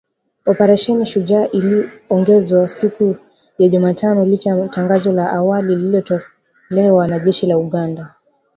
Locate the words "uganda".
7.57-8.13